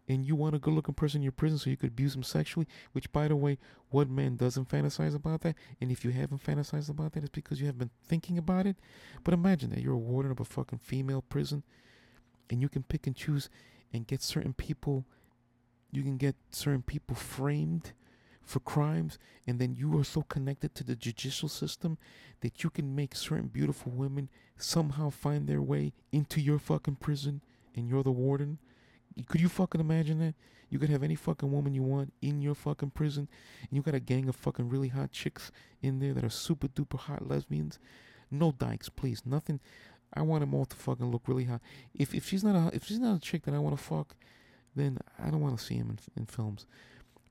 and 0.08 0.26
you 0.26 0.34
want 0.34 0.54
a 0.54 0.58
good 0.58 0.74
looking 0.74 0.94
person 0.94 1.18
in 1.18 1.22
your 1.22 1.32
prison 1.32 1.58
so 1.58 1.70
you 1.70 1.76
could 1.76 1.90
abuse 1.90 2.12
them 2.12 2.22
sexually, 2.22 2.66
which 2.92 3.10
by 3.12 3.28
the 3.28 3.36
way, 3.36 3.58
what 3.90 4.10
man 4.10 4.36
doesn't 4.36 4.68
fantasize 4.68 5.14
about 5.14 5.42
that? 5.42 5.56
And 5.80 5.90
if 5.90 6.04
you 6.04 6.10
haven't 6.10 6.44
fantasized 6.44 6.90
about 6.90 7.12
that, 7.12 7.24
it's 7.24 7.30
because 7.30 7.60
you 7.60 7.66
have 7.66 7.78
been 7.78 7.90
thinking 8.06 8.38
about 8.38 8.66
it. 8.66 8.76
But 9.22 9.34
imagine 9.34 9.70
that 9.70 9.80
you're 9.80 9.94
a 9.94 9.98
warden 9.98 10.32
of 10.32 10.40
a 10.40 10.44
fucking 10.44 10.80
female 10.80 11.22
prison 11.22 11.62
and 12.50 12.60
you 12.60 12.68
can 12.68 12.82
pick 12.82 13.06
and 13.06 13.16
choose 13.16 13.48
and 13.92 14.06
get 14.06 14.22
certain 14.22 14.52
people 14.52 15.04
you 15.94 16.02
can 16.02 16.16
get 16.16 16.34
certain 16.50 16.82
people 16.82 17.14
framed 17.14 17.92
for 18.44 18.60
crimes 18.60 19.18
and 19.46 19.58
then 19.58 19.74
you 19.74 19.98
are 19.98 20.04
so 20.04 20.22
connected 20.22 20.74
to 20.74 20.84
the 20.84 20.96
judicial 20.96 21.48
system 21.48 21.98
that 22.40 22.62
you 22.62 22.70
can 22.70 22.94
make 22.94 23.14
certain 23.14 23.48
beautiful 23.48 23.92
women 23.92 24.28
somehow 24.56 25.10
find 25.10 25.46
their 25.46 25.62
way 25.62 25.92
into 26.12 26.40
your 26.40 26.58
fucking 26.58 26.96
prison 26.96 27.40
and 27.74 27.88
you're 27.88 28.02
the 28.02 28.12
warden 28.12 28.58
could 29.28 29.40
you 29.40 29.48
fucking 29.48 29.80
imagine 29.80 30.18
that? 30.20 30.34
You 30.70 30.78
could 30.78 30.90
have 30.90 31.02
any 31.02 31.14
fucking 31.14 31.50
woman 31.50 31.74
you 31.74 31.82
want 31.82 32.12
in 32.20 32.42
your 32.42 32.54
fucking 32.54 32.90
prison, 32.90 33.28
and 33.60 33.70
you 33.70 33.82
got 33.82 33.94
a 33.94 34.00
gang 34.00 34.28
of 34.28 34.34
fucking 34.34 34.68
really 34.68 34.88
hot 34.88 35.12
chicks 35.12 35.52
in 35.82 36.00
there 36.00 36.12
that 36.14 36.24
are 36.24 36.30
super 36.30 36.66
duper 36.66 36.98
hot 36.98 37.28
lesbians. 37.28 37.78
No 38.30 38.50
dykes, 38.50 38.88
please. 38.88 39.22
Nothing. 39.24 39.60
I 40.12 40.22
want 40.22 40.40
them 40.40 40.54
all 40.54 40.64
to 40.64 40.76
fucking 40.76 41.10
look 41.10 41.28
really 41.28 41.44
hot. 41.44 41.60
If 41.94 42.14
if 42.14 42.28
she's 42.28 42.42
not 42.42 42.56
a 42.56 42.74
if 42.74 42.84
she's 42.84 42.98
not 42.98 43.16
a 43.16 43.20
chick 43.20 43.44
that 43.44 43.54
I 43.54 43.58
want 43.58 43.76
to 43.76 43.82
fuck, 43.82 44.16
then 44.74 44.98
I 45.18 45.30
don't 45.30 45.40
want 45.40 45.56
to 45.58 45.64
see 45.64 45.74
him 45.74 45.90
in, 45.90 45.98
in 46.22 46.26
films. 46.26 46.66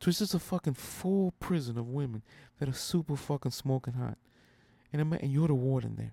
So 0.03 0.10
it's 0.10 0.19
just 0.19 0.33
a 0.33 0.39
fucking 0.39 0.74
full 0.74 1.33
prison 1.39 1.77
of 1.77 1.88
women 1.88 2.24
that 2.60 2.67
are 2.67 2.74
super 2.74 3.15
fucking 3.15 3.53
smoking 3.53 3.93
hot, 3.93 4.17
and 4.91 5.01
I'm, 5.01 5.13
and 5.13 5.31
you're 5.31 5.48
the 5.48 5.53
warden 5.53 5.95
there, 5.95 6.12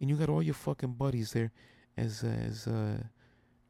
and 0.00 0.08
you 0.08 0.14
got 0.14 0.28
all 0.28 0.40
your 0.40 0.54
fucking 0.54 0.92
buddies 0.92 1.32
there, 1.32 1.50
as 1.96 2.22
as 2.22 2.68
uh, 2.68 3.02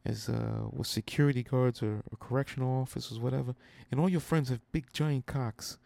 as 0.05 0.29
uh, 0.29 0.67
with 0.71 0.85
security 0.85 1.41
guards 1.41 1.81
or, 1.81 2.03
or, 2.11 2.17
correctional 2.19 2.79
officers, 2.79 3.17
whatever, 3.17 3.55
and 3.89 3.99
all 3.99 4.07
your 4.07 4.19
friends 4.19 4.49
have 4.49 4.61
big 4.71 4.85
giant 4.93 5.25
cocks. 5.25 5.79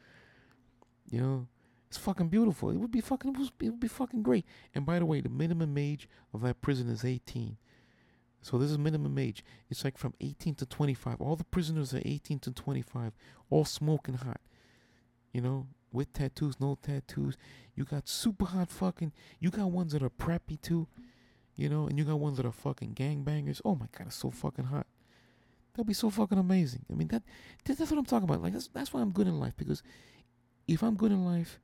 You 1.09 1.21
know, 1.21 1.47
it's 1.87 1.97
fucking 1.97 2.27
beautiful. 2.27 2.69
It 2.69 2.75
would 2.75 2.91
be 2.91 2.99
fucking. 2.99 3.33
It 3.61 3.69
would 3.69 3.79
be 3.79 3.87
fucking 3.87 4.23
great. 4.23 4.45
And 4.75 4.85
by 4.85 4.99
the 4.99 5.05
way, 5.05 5.21
the 5.21 5.29
minimum 5.29 5.77
age 5.77 6.09
of 6.33 6.41
that 6.41 6.61
prison 6.61 6.89
is 6.89 7.05
18. 7.05 7.55
So 8.43 8.57
this 8.57 8.69
is 8.69 8.77
minimum 8.77 9.17
age. 9.17 9.43
It's 9.69 9.85
like 9.85 9.97
from 9.97 10.13
18 10.19 10.55
to 10.55 10.65
25. 10.65 11.21
All 11.21 11.37
the 11.37 11.45
prisoners 11.45 11.93
are 11.93 12.01
18 12.03 12.39
to 12.39 12.51
25, 12.51 13.13
all 13.49 13.65
smoking 13.65 14.15
hot. 14.15 14.41
You 15.31 15.41
know, 15.41 15.67
with 15.93 16.11
tattoos, 16.11 16.59
no 16.59 16.77
tattoos. 16.81 17.37
You 17.73 17.85
got 17.85 18.09
super 18.09 18.45
hot 18.45 18.69
fucking. 18.69 19.13
You 19.39 19.49
got 19.49 19.71
ones 19.71 19.93
that 19.93 20.03
are 20.03 20.09
preppy 20.09 20.61
too. 20.61 20.87
You 21.55 21.69
know, 21.69 21.87
and 21.87 21.97
you 21.97 22.03
got 22.03 22.19
ones 22.19 22.37
that 22.37 22.45
are 22.45 22.51
fucking 22.51 22.95
gangbangers. 22.95 23.61
Oh 23.63 23.75
my 23.75 23.87
god, 23.97 24.07
it's 24.07 24.17
so 24.17 24.29
fucking 24.29 24.65
hot. 24.65 24.87
That'd 25.73 25.87
be 25.87 25.93
so 25.93 26.09
fucking 26.09 26.37
amazing. 26.37 26.85
I 26.91 26.95
mean, 26.95 27.07
that 27.07 27.23
that's 27.63 27.79
what 27.79 27.97
I'm 27.97 28.05
talking 28.05 28.27
about. 28.27 28.43
Like 28.43 28.53
that's 28.53 28.67
that's 28.67 28.91
why 28.91 29.01
I'm 29.01 29.11
good 29.11 29.27
in 29.27 29.39
life 29.39 29.55
because 29.55 29.81
if 30.67 30.83
I'm 30.83 30.95
good 30.95 31.11
in 31.11 31.23
life, 31.23 31.59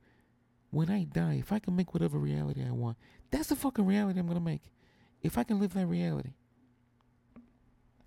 when 0.70 0.90
I 0.90 1.04
die, 1.04 1.36
if 1.40 1.52
I 1.52 1.58
can 1.58 1.76
make 1.76 1.92
whatever 1.92 2.18
reality 2.18 2.64
I 2.66 2.72
want, 2.72 2.96
that's 3.30 3.48
the 3.48 3.56
fucking 3.56 3.84
reality 3.84 4.18
I'm 4.18 4.26
gonna 4.26 4.40
make. 4.40 4.72
If 5.22 5.36
I 5.36 5.44
can 5.44 5.60
live 5.60 5.74
that 5.74 5.86
reality, 5.86 6.30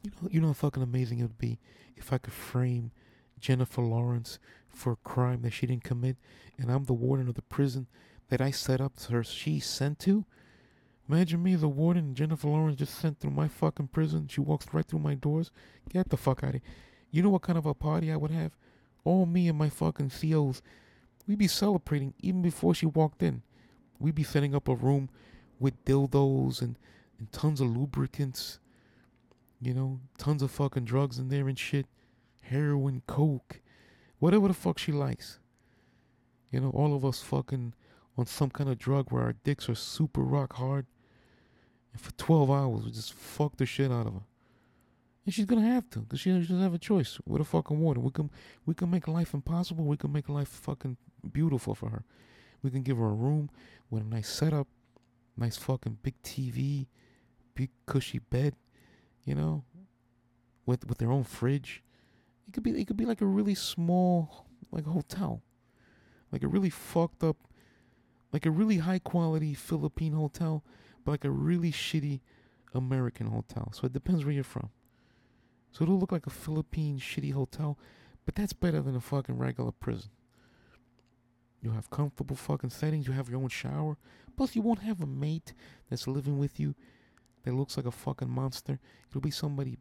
you 0.04 0.12
know, 0.12 0.30
you 0.32 0.42
know 0.42 0.48
how 0.48 0.54
fucking 0.54 0.84
amazing 0.84 1.20
it 1.20 1.24
would 1.24 1.38
be 1.38 1.60
if 1.96 2.14
I 2.14 2.18
could 2.18 2.34
frame 2.34 2.92
Jennifer 3.40 3.82
Lawrence 3.82 4.40
for 4.70 4.94
a 4.94 5.08
crime 5.08 5.42
that 5.42 5.52
she 5.52 5.68
didn't 5.68 5.84
commit, 5.84 6.18
and 6.58 6.72
I'm 6.72 6.86
the 6.86 6.94
warden 6.94 7.28
of 7.28 7.36
the 7.36 7.42
prison 7.42 7.88
that 8.30 8.42
I 8.42 8.52
set 8.52 8.82
up 8.82 8.94
her. 9.10 9.24
She 9.24 9.60
sent 9.60 10.00
to. 10.00 10.26
Imagine 11.10 11.44
me, 11.44 11.56
the 11.56 11.68
warden, 11.68 12.16
Jennifer 12.16 12.48
Lawrence 12.48 12.80
just 12.80 12.98
sent 12.98 13.20
through 13.20 13.32
my 13.32 13.48
fucking 13.48 13.90
prison. 13.90 14.28
She 14.28 14.40
walks 14.40 14.68
right 14.72 14.86
through 14.86 15.00
my 15.00 15.16
doors. 15.16 15.52
Get 15.90 16.10
the 16.10 16.18
fuck 16.18 16.44
out 16.44 16.56
of 16.56 16.62
here. 16.62 16.62
You 17.12 17.24
know 17.24 17.30
what 17.30 17.42
kind 17.42 17.58
of 17.58 17.66
a 17.66 17.74
party 17.74 18.12
I 18.12 18.16
would 18.16 18.32
have? 18.32 18.54
All 19.04 19.26
me 19.26 19.50
and 19.50 19.58
my 19.58 19.70
fucking 19.70 20.12
COs 20.12 20.62
We'd 21.26 21.38
be 21.38 21.48
celebrating 21.48 22.14
even 22.20 22.42
before 22.42 22.76
she 22.76 22.86
walked 22.86 23.24
in. 23.24 23.44
We'd 24.00 24.16
be 24.16 24.24
setting 24.24 24.54
up 24.54 24.68
a 24.68 24.76
room 24.76 25.10
with 25.60 25.86
dildos 25.86 26.62
and, 26.62 26.78
and 27.18 27.32
tons 27.32 27.62
of 27.62 27.68
lubricants, 27.68 28.60
you 29.66 29.74
know, 29.74 30.00
tons 30.18 30.42
of 30.42 30.52
fucking 30.52 30.86
drugs 30.86 31.20
in 31.20 31.30
there 31.30 31.48
and 31.48 31.58
shit, 31.58 31.86
heroin, 32.44 33.02
coke, 33.08 33.62
whatever 34.20 34.48
the 34.48 34.54
fuck 34.54 34.78
she 34.78 34.92
likes. 34.92 35.40
You 36.52 36.60
know, 36.60 36.70
all 36.70 36.96
of 36.96 37.04
us 37.04 37.22
fucking 37.22 37.74
on 38.18 38.26
some 38.26 38.50
kind 38.50 38.70
of 38.70 38.78
drug 38.78 39.12
where 39.12 39.24
our 39.24 39.36
dicks 39.44 39.68
are 39.70 39.76
super 39.76 40.22
rock 40.22 40.54
hard. 40.54 40.86
And 41.92 42.02
for 42.02 42.12
12 42.14 42.52
hours, 42.52 42.86
we 42.86 42.92
just 42.92 43.14
fuck 43.14 43.58
the 43.58 43.66
shit 43.66 43.92
out 43.92 44.08
of 44.08 44.14
her. 44.14 44.22
And 45.26 45.34
she's 45.34 45.46
gonna 45.46 45.62
have 45.62 45.90
to, 45.92 46.02
cause 46.02 46.20
she 46.20 46.32
doesn't 46.32 46.62
have 46.62 46.74
a 46.74 46.78
choice 46.80 47.18
with 47.26 47.42
a 47.42 47.46
fucking 47.46 47.80
water. 47.80 48.02
We 48.02 48.12
can 48.12 48.30
we 48.66 48.74
can 48.74 48.92
make 48.92 49.08
life 49.08 49.34
impossible. 49.34 49.86
We 49.86 49.96
can 49.96 50.12
make 50.12 50.28
life 50.28 50.50
fucking 50.50 50.98
beautiful 51.32 51.76
for 51.76 51.90
her. 51.90 52.04
We 52.62 52.70
can 52.70 52.84
give 52.84 52.98
her 52.98 53.06
a 53.06 53.14
room 53.14 53.50
with 53.90 54.04
a 54.04 54.06
nice 54.06 54.30
setup, 54.30 54.68
nice 55.38 55.56
fucking 55.56 56.00
big 56.04 56.22
TV, 56.24 56.88
big 57.56 57.70
cushy 57.86 58.20
bed, 58.20 58.56
you 59.26 59.36
know, 59.36 59.64
with 60.66 60.88
with 60.88 60.98
their 60.98 61.12
own 61.12 61.24
fridge. 61.24 61.84
It 62.48 62.54
could 62.54 62.64
be 62.64 62.72
it 62.72 62.88
could 62.88 62.98
be 62.98 63.06
like 63.06 63.22
a 63.22 63.26
really 63.26 63.56
small 63.56 64.48
like 64.72 64.86
hotel, 64.86 65.42
like 66.32 66.44
a 66.44 66.48
really 66.48 66.70
fucked 66.70 67.24
up, 67.24 67.38
like 68.32 68.46
a 68.46 68.52
really 68.52 68.78
high 68.78 69.00
quality 69.00 69.54
Philippine 69.54 70.14
hotel, 70.14 70.64
but 71.04 71.12
like 71.12 71.26
a 71.26 71.32
really 71.32 71.72
shitty 71.72 72.22
American 72.74 73.28
hotel. 73.28 73.72
So 73.74 73.86
it 73.86 73.94
depends 73.94 74.26
where 74.26 74.34
you're 74.34 74.44
from. 74.44 74.70
So 75.72 75.84
it'll 75.84 76.00
look 76.00 76.12
like 76.12 76.28
a 76.28 76.32
Philippine 76.32 77.00
shitty 77.00 77.34
hotel, 77.34 77.78
but 78.26 78.36
that's 78.36 78.54
better 78.54 78.82
than 78.82 78.96
a 78.96 79.02
fucking 79.02 79.38
regular 79.38 79.72
prison. 79.72 80.12
You'll 81.62 81.74
have 81.74 81.90
comfortable 81.90 82.36
fucking 82.36 82.72
settings. 82.72 83.08
You 83.08 83.14
have 83.14 83.30
your 83.30 83.40
own 83.40 83.48
shower. 83.48 83.98
Plus, 84.36 84.56
you 84.56 84.62
won't 84.62 84.82
have 84.82 85.02
a 85.02 85.08
mate 85.08 85.54
that's 85.90 86.08
living 86.08 86.38
with 86.38 86.60
you 86.60 86.76
that 87.44 87.54
looks 87.54 87.78
like 87.78 87.86
a 87.86 87.92
fucking 87.92 88.30
monster. 88.30 88.80
It'll 89.10 89.22
be 89.22 89.32
somebody 89.32 89.78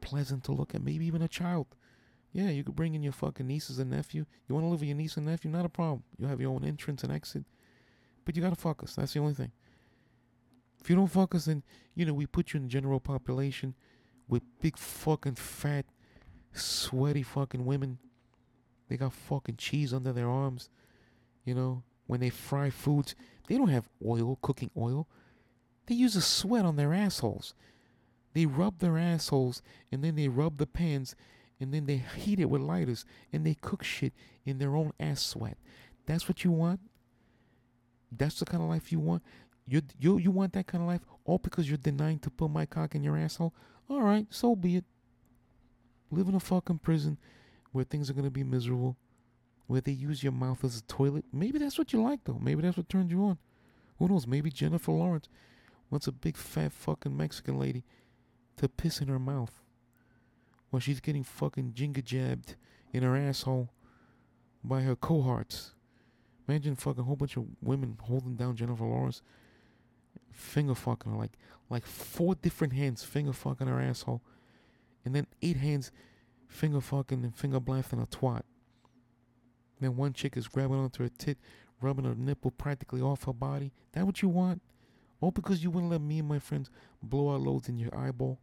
pleasant 0.00 0.44
to 0.44 0.52
look 0.52 0.74
at, 0.74 0.82
maybe 0.82 1.06
even 1.06 1.22
a 1.22 1.28
child. 1.28 1.66
Yeah, 2.32 2.50
you 2.50 2.64
could 2.64 2.76
bring 2.76 2.94
in 2.94 3.02
your 3.02 3.12
fucking 3.12 3.46
nieces 3.46 3.78
and 3.78 3.90
nephew. 3.90 4.26
You 4.46 4.54
want 4.54 4.64
to 4.64 4.68
live 4.68 4.80
with 4.80 4.88
your 4.88 4.96
niece 4.96 5.16
and 5.16 5.26
nephew? 5.26 5.50
Not 5.50 5.64
a 5.64 5.70
problem. 5.70 6.02
You 6.18 6.26
have 6.26 6.40
your 6.40 6.52
own 6.52 6.64
entrance 6.64 7.02
and 7.02 7.12
exit. 7.12 7.44
But 8.24 8.36
you 8.36 8.42
gotta 8.42 8.56
fuck 8.56 8.82
us. 8.82 8.94
That's 8.94 9.14
the 9.14 9.20
only 9.20 9.34
thing. 9.34 9.52
If 10.80 10.90
you 10.90 10.96
don't 10.96 11.06
fuck 11.06 11.34
us, 11.34 11.46
then, 11.46 11.62
you 11.94 12.04
know, 12.04 12.12
we 12.12 12.26
put 12.26 12.52
you 12.52 12.58
in 12.58 12.64
the 12.64 12.68
general 12.68 13.00
population 13.00 13.74
with 14.28 14.42
big 14.60 14.76
fucking 14.76 15.36
fat, 15.36 15.86
sweaty 16.52 17.22
fucking 17.22 17.64
women. 17.64 17.98
They 18.88 18.96
got 18.96 19.12
fucking 19.12 19.56
cheese 19.56 19.94
under 19.94 20.12
their 20.12 20.28
arms. 20.28 20.68
You 21.44 21.54
know, 21.54 21.82
when 22.06 22.20
they 22.20 22.30
fry 22.30 22.70
foods, 22.70 23.14
they 23.48 23.56
don't 23.56 23.68
have 23.68 23.88
oil, 24.04 24.38
cooking 24.42 24.70
oil. 24.76 25.08
They 25.86 25.94
use 25.94 26.16
a 26.16 26.20
sweat 26.20 26.64
on 26.64 26.76
their 26.76 26.92
assholes. 26.92 27.54
They 28.34 28.46
rub 28.46 28.80
their 28.80 28.98
assholes 28.98 29.62
and 29.90 30.04
then 30.04 30.16
they 30.16 30.28
rub 30.28 30.58
the 30.58 30.66
pans 30.66 31.14
and 31.58 31.72
then 31.72 31.86
they 31.86 31.96
heat 31.96 32.38
it 32.38 32.50
with 32.50 32.60
lighters 32.60 33.04
and 33.32 33.46
they 33.46 33.54
cook 33.54 33.82
shit 33.82 34.12
in 34.44 34.58
their 34.58 34.76
own 34.76 34.92
ass 35.00 35.22
sweat. 35.22 35.56
That's 36.06 36.28
what 36.28 36.44
you 36.44 36.50
want? 36.50 36.80
That's 38.12 38.38
the 38.38 38.44
kind 38.44 38.62
of 38.62 38.68
life 38.68 38.92
you 38.92 39.00
want? 39.00 39.22
You 39.66 39.82
you 39.98 40.18
you 40.18 40.30
want 40.30 40.52
that 40.52 40.66
kind 40.66 40.82
of 40.82 40.88
life 40.88 41.00
all 41.24 41.38
because 41.38 41.68
you're 41.68 41.78
denying 41.78 42.20
to 42.20 42.30
put 42.30 42.50
my 42.50 42.66
cock 42.66 42.94
in 42.94 43.02
your 43.02 43.16
asshole? 43.16 43.54
All 43.88 44.02
right, 44.02 44.26
so 44.30 44.54
be 44.54 44.76
it. 44.76 44.84
Live 46.10 46.28
in 46.28 46.34
a 46.34 46.40
fucking 46.40 46.78
prison 46.78 47.18
where 47.72 47.84
things 47.84 48.08
are 48.08 48.12
gonna 48.12 48.30
be 48.30 48.44
miserable, 48.44 48.96
where 49.66 49.80
they 49.80 49.92
use 49.92 50.22
your 50.22 50.32
mouth 50.32 50.62
as 50.62 50.78
a 50.78 50.82
toilet. 50.82 51.24
Maybe 51.32 51.58
that's 51.58 51.78
what 51.78 51.92
you 51.92 52.02
like 52.02 52.20
though. 52.24 52.38
Maybe 52.40 52.62
that's 52.62 52.76
what 52.76 52.88
turns 52.88 53.10
you 53.10 53.24
on. 53.24 53.38
Who 53.98 54.08
knows? 54.08 54.26
Maybe 54.26 54.50
Jennifer 54.50 54.92
Lawrence 54.92 55.28
wants 55.90 56.06
a 56.06 56.12
big 56.12 56.36
fat 56.36 56.72
fucking 56.72 57.16
Mexican 57.16 57.58
lady 57.58 57.84
to 58.56 58.68
piss 58.68 59.00
in 59.00 59.08
her 59.08 59.18
mouth 59.18 59.62
while 60.70 60.80
she's 60.80 61.00
getting 61.00 61.22
fucking 61.22 61.72
jinga 61.72 62.04
jabbed 62.04 62.56
in 62.92 63.02
her 63.02 63.16
asshole 63.16 63.70
by 64.64 64.82
her 64.82 64.96
cohorts. 64.96 65.74
Imagine 66.48 66.76
fucking 66.76 67.02
a 67.02 67.04
whole 67.04 67.16
bunch 67.16 67.36
of 67.36 67.44
women 67.60 67.98
holding 68.02 68.36
down 68.36 68.56
Jennifer 68.56 68.84
Lawrence, 68.84 69.22
finger 70.32 70.74
fucking 70.74 71.12
her, 71.12 71.18
like 71.18 71.32
like 71.68 71.84
four 71.84 72.34
different 72.36 72.72
hands 72.72 73.02
finger 73.02 73.32
fucking 73.32 73.66
her 73.66 73.80
asshole, 73.80 74.22
and 75.04 75.14
then 75.14 75.26
eight 75.42 75.56
hands 75.56 75.90
finger 76.46 76.80
fucking 76.80 77.24
and 77.24 77.34
finger 77.34 77.58
blasting 77.58 78.00
a 78.00 78.06
twat. 78.06 78.42
Then 79.80 79.96
one 79.96 80.12
chick 80.12 80.36
is 80.36 80.48
grabbing 80.48 80.76
onto 80.76 81.02
her 81.02 81.10
tit, 81.18 81.38
rubbing 81.80 82.04
her 82.04 82.14
nipple 82.14 82.50
practically 82.50 83.00
off 83.00 83.24
her 83.24 83.32
body. 83.32 83.72
That 83.92 84.06
what 84.06 84.22
you 84.22 84.28
want? 84.28 84.62
All 85.20 85.30
because 85.30 85.62
you 85.62 85.70
wouldn't 85.70 85.90
let 85.90 86.00
me 86.00 86.18
and 86.18 86.28
my 86.28 86.38
friends 86.38 86.70
blow 87.02 87.28
our 87.28 87.38
loads 87.38 87.68
in 87.68 87.78
your 87.78 87.96
eyeball. 87.96 88.38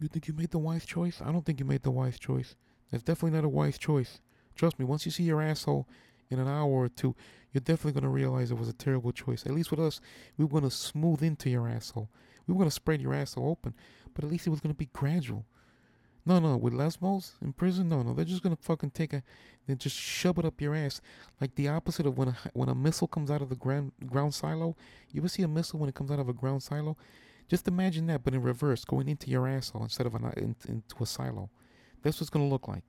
You 0.00 0.08
think 0.08 0.28
you 0.28 0.34
made 0.34 0.50
the 0.50 0.58
wise 0.58 0.86
choice? 0.86 1.20
I 1.22 1.30
don't 1.30 1.44
think 1.44 1.60
you 1.60 1.66
made 1.66 1.82
the 1.82 1.90
wise 1.90 2.18
choice. 2.18 2.56
That's 2.90 3.02
definitely 3.02 3.36
not 3.36 3.44
a 3.44 3.50
wise 3.50 3.76
choice. 3.76 4.20
Trust 4.56 4.78
me, 4.78 4.84
once 4.84 5.04
you 5.04 5.12
see 5.12 5.24
your 5.24 5.42
asshole 5.42 5.86
in 6.30 6.38
an 6.38 6.48
hour 6.48 6.70
or 6.70 6.88
two, 6.88 7.14
you're 7.52 7.60
definitely 7.60 7.92
going 7.92 8.04
to 8.04 8.08
realize 8.08 8.50
it 8.50 8.58
was 8.58 8.68
a 8.68 8.72
terrible 8.72 9.12
choice. 9.12 9.44
At 9.44 9.52
least 9.52 9.70
with 9.70 9.80
us, 9.80 10.00
we 10.36 10.44
were 10.44 10.50
going 10.50 10.64
to 10.64 10.70
smooth 10.70 11.22
into 11.22 11.50
your 11.50 11.68
asshole. 11.68 12.08
We 12.46 12.54
were 12.54 12.58
going 12.58 12.70
to 12.70 12.74
spread 12.74 13.02
your 13.02 13.14
asshole 13.14 13.48
open, 13.48 13.74
but 14.14 14.24
at 14.24 14.30
least 14.30 14.46
it 14.46 14.50
was 14.50 14.60
going 14.60 14.74
to 14.74 14.78
be 14.78 14.88
gradual. 14.92 15.44
No, 16.30 16.38
no, 16.38 16.56
with 16.56 16.74
lesbos 16.74 17.32
in 17.42 17.52
prison, 17.52 17.88
no, 17.88 18.04
no, 18.04 18.14
they're 18.14 18.24
just 18.24 18.44
gonna 18.44 18.54
fucking 18.54 18.92
take 18.92 19.12
a, 19.12 19.24
they 19.66 19.74
just 19.74 19.96
shove 19.96 20.38
it 20.38 20.44
up 20.44 20.60
your 20.60 20.76
ass, 20.76 21.00
like 21.40 21.56
the 21.56 21.66
opposite 21.66 22.06
of 22.06 22.16
when 22.16 22.28
a 22.28 22.36
when 22.52 22.68
a 22.68 22.74
missile 22.76 23.08
comes 23.08 23.32
out 23.32 23.42
of 23.42 23.48
the 23.48 23.56
ground 23.56 23.90
ground 24.06 24.32
silo. 24.32 24.76
You 25.10 25.22
ever 25.22 25.28
see 25.28 25.42
a 25.42 25.48
missile 25.48 25.80
when 25.80 25.88
it 25.88 25.96
comes 25.96 26.08
out 26.12 26.20
of 26.20 26.28
a 26.28 26.32
ground 26.32 26.62
silo? 26.62 26.96
Just 27.48 27.66
imagine 27.66 28.06
that, 28.06 28.22
but 28.22 28.32
in 28.32 28.42
reverse, 28.42 28.84
going 28.84 29.08
into 29.08 29.28
your 29.28 29.48
asshole 29.48 29.82
instead 29.82 30.06
of 30.06 30.14
an, 30.14 30.24
uh, 30.24 30.32
in, 30.36 30.54
into 30.68 30.94
a 31.00 31.04
silo. 31.04 31.50
That's 32.00 32.20
what's 32.20 32.30
gonna 32.30 32.46
look 32.46 32.68
like. 32.68 32.84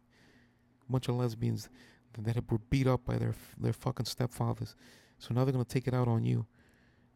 A 0.87 0.91
bunch 0.91 1.07
of 1.07 1.15
lesbians 1.15 1.67
that 2.15 2.51
were 2.51 2.59
beat 2.69 2.85
up 2.85 3.05
by 3.05 3.17
their 3.17 3.33
their 3.59 3.73
fucking 3.73 4.05
stepfathers, 4.05 4.75
so 5.17 5.33
now 5.33 5.45
they're 5.45 5.51
gonna 5.51 5.65
take 5.65 5.87
it 5.87 5.95
out 5.95 6.07
on 6.07 6.25
you. 6.25 6.45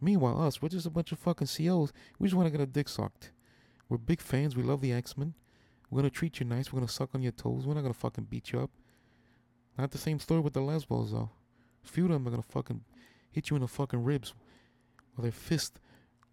Meanwhile, 0.01 0.41
us, 0.41 0.59
we're 0.59 0.69
just 0.69 0.87
a 0.87 0.89
bunch 0.89 1.11
of 1.11 1.19
fucking 1.19 1.49
COs. 1.55 1.93
We 2.17 2.27
just 2.27 2.35
want 2.35 2.47
to 2.47 2.51
get 2.51 2.61
a 2.61 2.65
dick 2.65 2.89
sucked. 2.89 3.31
We're 3.89 3.99
big 3.99 4.21
fans. 4.21 4.55
We 4.55 4.63
love 4.63 4.81
the 4.81 4.91
X 4.91 5.15
Men. 5.15 5.35
We're 5.89 5.99
gonna 5.99 6.09
treat 6.09 6.39
you 6.39 6.45
nice. 6.45 6.71
We're 6.71 6.79
gonna 6.79 6.91
suck 6.91 7.13
on 7.13 7.21
your 7.21 7.31
toes. 7.31 7.65
We're 7.65 7.73
not 7.73 7.81
gonna 7.81 7.93
fucking 7.93 8.25
beat 8.25 8.51
you 8.51 8.59
up. 8.59 8.71
Not 9.77 9.91
the 9.91 9.97
same 9.97 10.19
story 10.19 10.41
with 10.41 10.53
the 10.53 10.61
lesbos 10.61 11.11
though. 11.11 11.31
A 11.83 11.87
few 11.87 12.05
of 12.05 12.11
them 12.11 12.27
are 12.27 12.31
gonna 12.31 12.43
fucking 12.43 12.83
hit 13.31 13.49
you 13.49 13.55
in 13.55 13.61
the 13.61 13.67
fucking 13.67 14.03
ribs 14.03 14.33
while 15.13 15.23
their 15.23 15.31
fist 15.31 15.79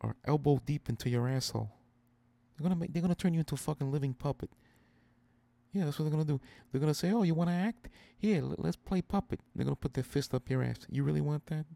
are 0.00 0.16
elbow 0.24 0.60
deep 0.64 0.88
into 0.88 1.08
your 1.10 1.28
asshole. 1.28 1.70
They're 2.56 2.62
gonna 2.62 2.76
make. 2.76 2.92
They're 2.92 3.02
gonna 3.02 3.14
turn 3.14 3.34
you 3.34 3.40
into 3.40 3.54
a 3.54 3.58
fucking 3.58 3.90
living 3.90 4.14
puppet. 4.14 4.50
Yeah, 5.72 5.84
that's 5.84 5.98
what 5.98 6.04
they're 6.04 6.12
gonna 6.12 6.24
do. 6.24 6.40
They're 6.70 6.80
gonna 6.80 6.94
say, 6.94 7.12
"Oh, 7.12 7.22
you 7.22 7.34
want 7.34 7.48
to 7.50 7.54
act? 7.54 7.88
Here, 8.16 8.42
let's 8.42 8.76
play 8.76 9.00
puppet." 9.02 9.40
They're 9.54 9.64
gonna 9.64 9.76
put 9.76 9.94
their 9.94 10.04
fist 10.04 10.34
up 10.34 10.50
your 10.50 10.62
ass. 10.62 10.86
You 10.88 11.02
really 11.02 11.20
want 11.20 11.46
that? 11.46 11.66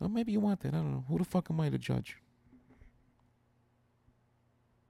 Or 0.00 0.08
maybe 0.08 0.32
you 0.32 0.40
want 0.40 0.60
that. 0.60 0.74
I 0.74 0.78
don't 0.78 0.92
know. 0.92 1.04
Who 1.08 1.18
the 1.18 1.24
fuck 1.24 1.50
am 1.50 1.60
I 1.60 1.68
to 1.68 1.78
judge? 1.78 2.16